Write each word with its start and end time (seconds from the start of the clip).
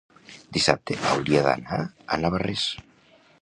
Dissabte 0.57 0.97
hauria 1.11 1.43
d'anar 1.49 1.79
a 1.85 2.19
Navarrés. 2.23 2.65